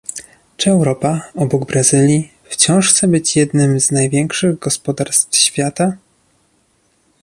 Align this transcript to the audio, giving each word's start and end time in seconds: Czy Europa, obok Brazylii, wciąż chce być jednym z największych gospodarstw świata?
Czy 0.57 0.69
Europa, 0.69 1.21
obok 1.35 1.65
Brazylii, 1.67 2.31
wciąż 2.43 2.89
chce 2.89 3.07
być 3.07 3.35
jednym 3.35 3.79
z 3.79 3.91
największych 3.91 4.59
gospodarstw 4.59 5.35
świata? 5.37 5.97